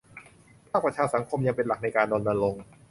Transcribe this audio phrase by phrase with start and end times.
[0.69, 2.63] ภาคประชาสังคมยังเป็นหลักในการรณรงค์